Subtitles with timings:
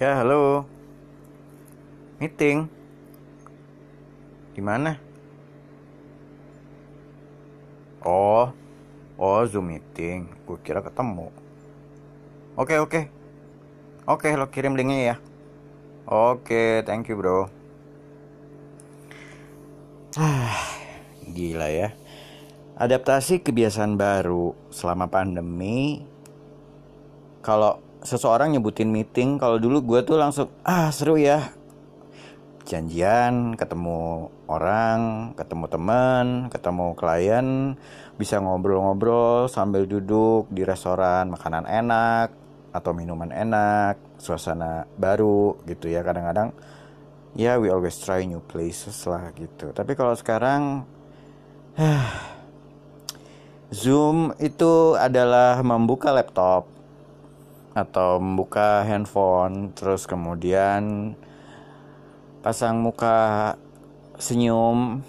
[0.00, 0.64] Ya, halo.
[2.16, 2.64] Meeting.
[4.56, 4.96] Di mana?
[8.00, 8.48] Oh.
[9.20, 10.32] Oh, Zoom meeting.
[10.48, 11.28] Gue kira ketemu.
[12.56, 13.00] Oke, oke.
[14.08, 15.16] Oke, lo kirim linknya ya.
[16.08, 17.52] Oke, thank you, bro.
[20.16, 20.56] Ah,
[21.36, 21.92] gila ya.
[22.80, 26.00] Adaptasi kebiasaan baru selama pandemi.
[27.44, 31.54] Kalau seseorang nyebutin meeting kalau dulu gue tuh langsung ah seru ya.
[32.62, 37.74] Janjian ketemu orang ketemu teman ketemu klien
[38.14, 42.30] bisa ngobrol-ngobrol sambil duduk di restoran makanan enak
[42.70, 46.54] atau minuman enak suasana baru gitu ya kadang-kadang.
[47.32, 49.72] Ya we always try new places lah gitu.
[49.72, 50.84] Tapi kalau sekarang
[53.72, 56.71] Zoom itu adalah membuka laptop
[57.72, 61.12] atau membuka handphone terus kemudian
[62.44, 63.54] pasang muka
[64.20, 65.00] senyum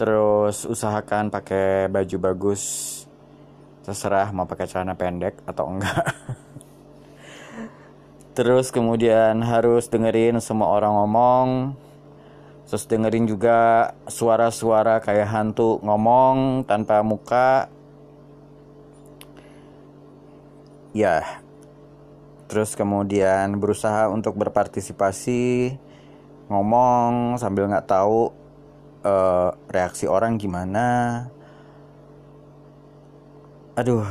[0.00, 2.88] terus usahakan pakai baju bagus.
[3.84, 6.04] Terserah mau pakai celana pendek atau enggak.
[8.36, 11.48] Terus kemudian harus dengerin semua orang ngomong.
[12.64, 17.68] Terus dengerin juga suara-suara kayak hantu ngomong tanpa muka
[20.96, 21.42] ya.
[22.50, 25.78] Terus kemudian berusaha untuk berpartisipasi
[26.50, 28.34] ngomong sambil nggak tahu
[29.06, 31.30] uh, reaksi orang gimana.
[33.78, 34.02] Aduh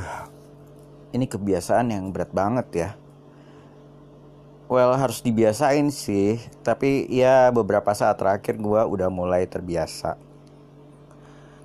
[1.11, 2.89] ini kebiasaan yang berat banget ya.
[4.71, 10.15] Well harus dibiasain sih tapi ya beberapa saat terakhir gue udah mulai terbiasa.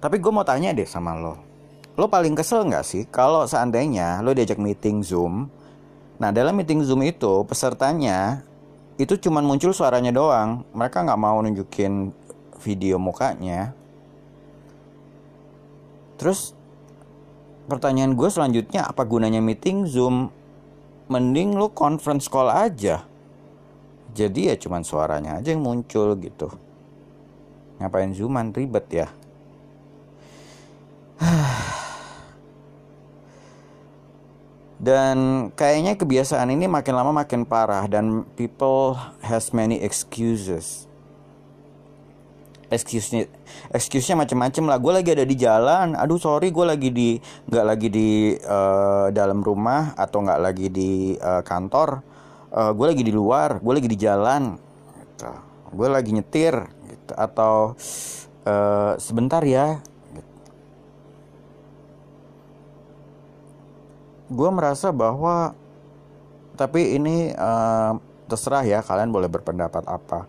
[0.03, 1.54] Tapi gue mau tanya deh sama lo
[1.95, 5.47] lo paling kesel nggak sih kalau seandainya lo diajak meeting zoom?
[6.19, 8.43] Nah dalam meeting zoom itu pesertanya
[8.99, 10.67] itu cuma muncul suaranya doang.
[10.75, 12.11] Mereka nggak mau nunjukin
[12.59, 13.75] video mukanya.
[16.19, 16.55] Terus
[17.71, 20.31] pertanyaan gue selanjutnya apa gunanya meeting zoom?
[21.07, 23.07] Mending lo conference call aja.
[24.15, 26.51] Jadi ya cuman suaranya aja yang muncul gitu.
[27.83, 28.55] Ngapain zooman?
[28.55, 29.11] Ribet ya
[34.85, 38.93] Dan kayaknya kebiasaan ini makin lama makin parah dan people
[39.25, 40.85] has many excuses.
[42.69, 43.25] Excuse-nya,
[43.73, 44.77] excuse-nya macam-macam lah.
[44.77, 45.97] Gue lagi ada di jalan.
[45.97, 47.17] Aduh sorry, gue lagi di
[47.49, 52.05] nggak lagi di uh, dalam rumah atau nggak lagi di uh, kantor.
[52.53, 53.65] Uh, gue lagi di luar.
[53.65, 54.61] Gue lagi di jalan.
[55.01, 55.33] Gitu.
[55.73, 56.61] Gue lagi nyetir.
[56.93, 57.13] Gitu.
[57.17, 57.73] Atau
[58.45, 59.81] uh, sebentar ya
[64.31, 65.53] gue merasa bahwa
[66.55, 67.99] tapi ini uh,
[68.31, 70.27] terserah ya kalian boleh berpendapat apa.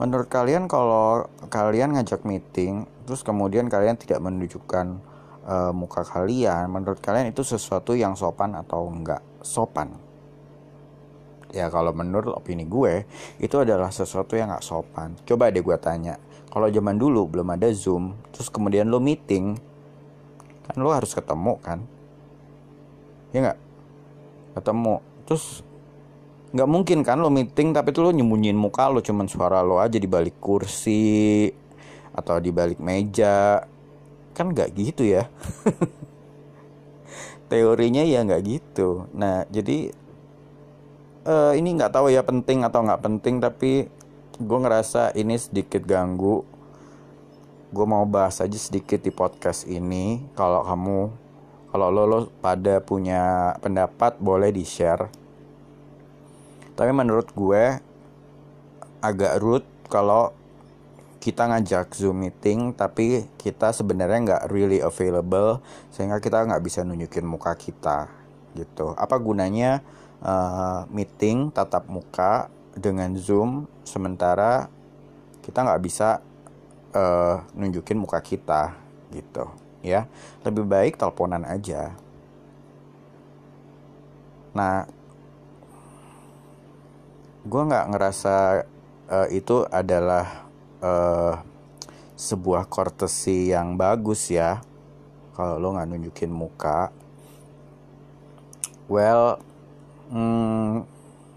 [0.00, 4.98] Menurut kalian kalau kalian ngajak meeting terus kemudian kalian tidak menunjukkan
[5.46, 9.22] uh, muka kalian menurut kalian itu sesuatu yang sopan atau enggak?
[9.44, 9.92] Sopan.
[11.54, 13.06] Ya kalau menurut opini gue
[13.38, 15.14] itu adalah sesuatu yang nggak sopan.
[15.22, 16.18] Coba deh gue tanya
[16.54, 19.58] kalau zaman dulu belum ada zoom terus kemudian lo meeting
[20.70, 21.82] kan lo harus ketemu kan
[23.34, 23.58] ya nggak?
[24.54, 24.94] Ketemu.
[25.26, 25.66] Terus
[26.54, 29.98] nggak mungkin kan lo meeting tapi tuh lo nyembunyiin muka lo cuman suara lo aja
[29.98, 31.50] di balik kursi
[32.14, 33.66] atau di balik meja.
[34.38, 35.26] Kan nggak gitu ya.
[37.50, 39.10] Teorinya ya nggak gitu.
[39.18, 39.90] Nah jadi
[41.26, 43.90] uh, ini nggak tahu ya penting atau nggak penting tapi
[44.38, 46.46] gue ngerasa ini sedikit ganggu.
[47.74, 50.22] Gue mau bahas aja sedikit di podcast ini.
[50.38, 51.23] Kalau kamu
[51.74, 55.10] kalau lo, lo pada punya pendapat boleh di share
[56.78, 57.82] tapi menurut gue
[59.02, 60.30] agak rude kalau
[61.18, 65.58] kita ngajak zoom meeting tapi kita sebenarnya nggak really available
[65.90, 68.12] sehingga kita nggak bisa nunjukin muka kita
[68.52, 68.92] gitu.
[68.94, 69.80] Apa gunanya
[70.20, 74.68] uh, meeting tatap muka dengan zoom sementara
[75.40, 76.20] kita nggak bisa
[76.92, 78.76] uh, nunjukin muka kita
[79.14, 80.08] gitu ya.
[80.42, 81.92] Lebih baik teleponan aja.
[84.56, 84.88] Nah
[87.44, 88.64] gue nggak ngerasa
[89.12, 90.48] uh, itu adalah
[90.80, 91.36] uh,
[92.16, 94.64] sebuah courtesy yang bagus ya.
[95.36, 96.88] Kalau lo nggak nunjukin muka.
[98.88, 99.36] Well
[100.08, 100.93] hmm,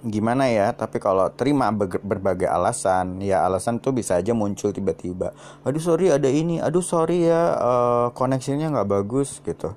[0.07, 5.81] gimana ya tapi kalau terima berbagai alasan ya alasan tuh bisa aja muncul tiba-tiba aduh
[5.83, 9.73] sorry ada ini aduh sorry ya uh, koneksinya nggak bagus gitu.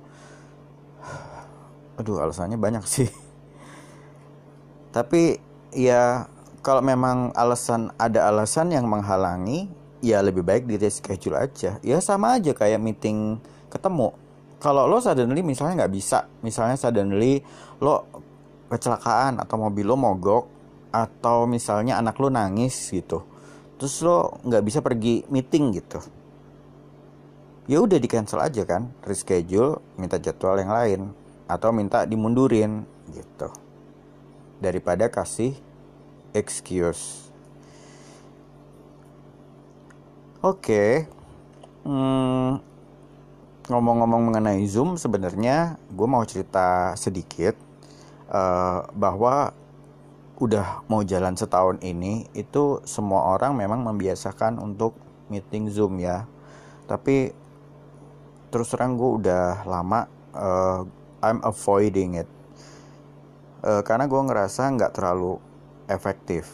[1.99, 3.09] Aduh alasannya banyak sih.
[4.95, 5.37] Tapi
[5.75, 6.27] ya
[6.61, 9.69] kalau memang alasan ada alasan yang menghalangi
[10.01, 11.77] ya lebih baik di reschedule aja.
[11.85, 13.37] Ya sama aja kayak meeting
[13.69, 14.13] ketemu.
[14.61, 17.41] Kalau lo suddenly misalnya nggak bisa misalnya suddenly
[17.81, 18.05] lo
[18.71, 20.47] kecelakaan atau mobil lo mogok
[20.95, 23.27] atau misalnya anak lo nangis gitu
[23.81, 25.97] terus lo nggak bisa pergi meeting gitu.
[27.65, 31.01] Ya udah di cancel aja kan reschedule minta jadwal yang lain
[31.49, 33.49] atau minta dimundurin gitu.
[34.61, 35.57] Daripada kasih
[36.29, 37.33] excuse.
[40.45, 41.09] Oke
[41.81, 42.61] hmm,
[43.65, 47.70] ngomong-ngomong mengenai zoom sebenarnya gue mau cerita sedikit
[48.31, 49.51] uh, bahwa
[50.41, 54.97] udah mau jalan setahun ini itu semua orang memang membiasakan untuk
[55.29, 56.25] meeting zoom ya.
[56.89, 57.29] Tapi
[58.49, 60.81] terus terang gue udah lama uh,
[61.21, 62.29] I'm avoiding it.
[63.61, 65.37] Uh, karena gue ngerasa nggak terlalu
[65.85, 66.49] efektif.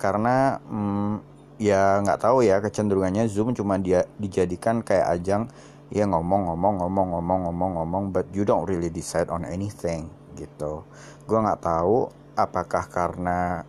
[0.00, 1.20] Karena um,
[1.60, 5.52] ya nggak tahu ya kecenderungannya zoom cuma dia dijadikan kayak ajang
[5.92, 10.08] ya ngomong ngomong ngomong ngomong ngomong ngomong but you don't really decide on anything
[10.40, 10.82] gitu.
[11.28, 13.68] Gue nggak tahu apakah karena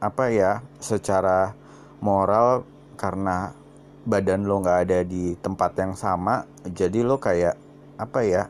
[0.00, 1.56] apa ya secara
[2.04, 2.68] moral
[3.00, 3.56] karena
[4.04, 7.56] badan lo nggak ada di tempat yang sama jadi lo kayak
[8.00, 8.42] apa ya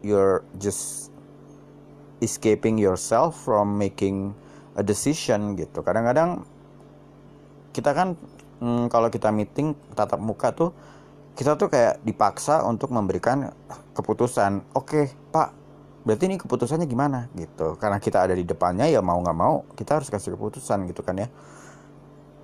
[0.00, 1.12] you're just
[2.20, 4.36] escaping yourself from making
[4.76, 5.80] a decision gitu.
[5.80, 6.44] Kadang-kadang
[7.72, 8.16] kita kan
[8.60, 10.70] hmm, kalau kita meeting tatap muka tuh
[11.34, 13.48] kita tuh kayak dipaksa untuk memberikan
[13.94, 14.74] keputusan.
[14.74, 15.60] Oke okay, pak
[16.04, 17.28] berarti ini keputusannya gimana?
[17.36, 17.76] Gitu.
[17.76, 21.20] Karena kita ada di depannya ya mau nggak mau kita harus kasih keputusan gitu kan
[21.20, 21.28] ya.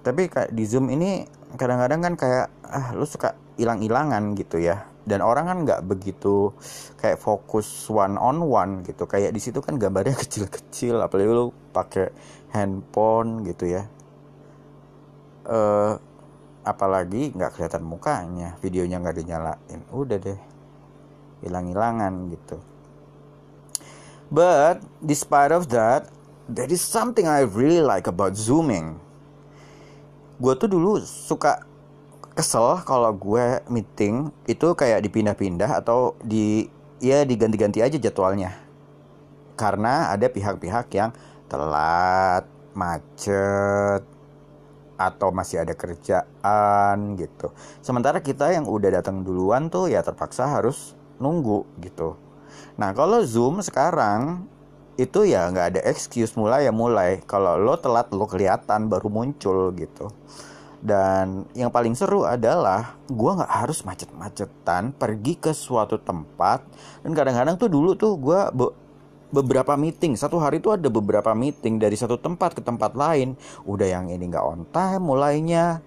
[0.05, 1.27] Tapi kayak di zoom ini
[1.59, 4.87] kadang-kadang kan kayak ah lu suka hilang-hilangan gitu ya.
[5.07, 6.51] Dan orang kan nggak begitu
[6.99, 9.07] kayak fokus one on one gitu.
[9.07, 12.13] Kayak di situ kan gambarnya kecil-kecil apalagi lu pakai
[12.55, 13.83] handphone gitu ya.
[15.47, 15.95] Uh,
[16.67, 19.81] apalagi nggak kelihatan mukanya videonya nggak dinyalain.
[19.95, 20.41] Udah deh
[21.47, 22.59] hilang-hilangan gitu.
[24.27, 26.11] But despite of that
[26.51, 28.99] there is something I really like about zooming.
[30.43, 31.63] Gue tuh dulu suka
[32.35, 36.67] kesel kalau gue meeting itu kayak dipindah-pindah atau di
[36.99, 38.59] ya diganti-ganti aja jadwalnya.
[39.55, 41.15] Karena ada pihak-pihak yang
[41.47, 42.45] telat
[42.77, 44.16] macet
[44.97, 47.53] atau masih ada kerjaan gitu.
[47.85, 52.17] Sementara kita yang udah datang duluan tuh ya terpaksa harus nunggu gitu.
[52.77, 54.49] Nah kalau zoom sekarang
[54.97, 57.21] itu ya nggak ada excuse mulai ya mulai.
[57.29, 60.13] Kalau lo telat lo kelihatan baru muncul gitu.
[60.81, 66.65] Dan yang paling seru adalah gue nggak harus macet-macetan pergi ke suatu tempat.
[67.01, 68.41] Dan kadang-kadang tuh dulu tuh gue
[69.31, 70.15] beberapa meeting.
[70.15, 73.35] Satu hari tuh ada beberapa meeting dari satu tempat ke tempat lain.
[73.67, 75.83] Udah yang ini nggak on time mulainya.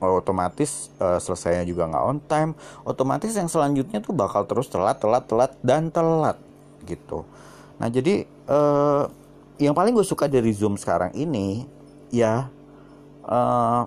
[0.00, 2.50] Otomatis uh, selesainya juga nggak on time.
[2.88, 6.40] Otomatis yang selanjutnya tuh bakal terus telat telat telat dan telat
[6.88, 7.28] gitu.
[7.76, 9.08] Nah jadi uh,
[9.60, 11.68] yang paling gue suka dari Zoom sekarang ini
[12.10, 12.48] ya
[13.28, 13.82] uh,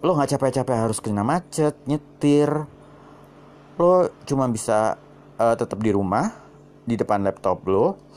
[0.00, 2.50] lo nggak capek-capek harus kena macet nyetir.
[3.78, 4.98] Lo cuma bisa
[5.38, 6.49] uh, tetap di rumah
[6.84, 8.10] di depan laptop lo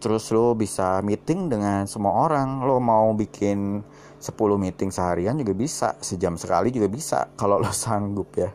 [0.00, 2.64] terus lo bisa meeting dengan semua orang.
[2.64, 3.84] Lo mau bikin
[4.16, 8.50] 10 meeting seharian juga bisa sejam sekali juga bisa kalau lo sanggup ya.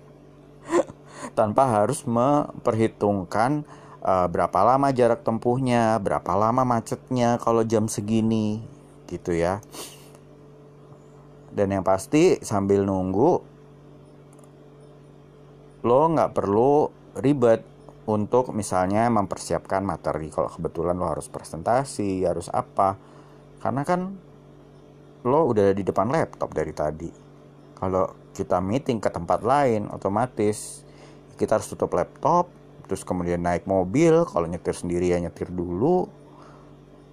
[1.38, 3.63] Tanpa harus memperhitungkan
[4.01, 8.65] uh, berapa lama jarak tempuhnya, berapa lama macetnya kalau jam segini
[9.05, 9.62] gitu ya.
[11.55, 13.55] Dan yang pasti sambil nunggu
[15.86, 16.89] lo nggak perlu
[17.22, 17.75] ribet
[18.05, 20.29] untuk misalnya mempersiapkan materi.
[20.29, 22.97] Kalau kebetulan lo harus presentasi harus apa.
[23.62, 24.13] Karena kan
[25.25, 27.09] lo udah di depan laptop dari tadi.
[27.75, 30.85] Kalau kita meeting ke tempat lain otomatis
[31.35, 32.47] kita harus tutup laptop
[32.85, 34.24] terus kemudian naik mobil.
[34.29, 36.05] Kalau nyetir sendiri ya nyetir dulu.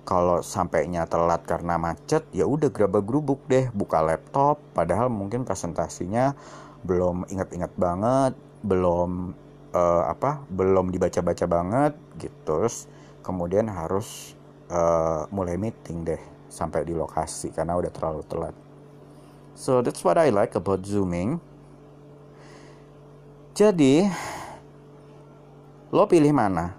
[0.02, 4.60] Kalau sampainya telat karena macet ya udah gerabak gerubuk deh buka laptop.
[4.76, 6.36] Padahal mungkin presentasinya
[6.82, 9.34] belum ingat-ingat banget belum
[9.72, 12.86] uh, apa belum dibaca-baca banget gitu terus
[13.26, 14.38] kemudian harus
[14.70, 16.20] uh, mulai meeting deh
[16.52, 18.54] sampai di lokasi karena udah terlalu telat
[19.56, 21.40] so that's what I like about zooming
[23.52, 24.08] jadi
[25.92, 26.72] Lo pilih mana?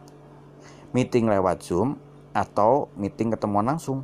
[0.90, 2.02] Meeting lewat Zoom
[2.34, 4.02] atau meeting ketemuan langsung?